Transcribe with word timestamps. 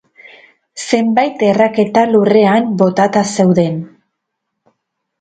Zenbait 0.87 1.43
erraketa 1.49 2.05
lurrean 2.15 2.75
botata 2.83 3.27
zeuden. 3.39 3.81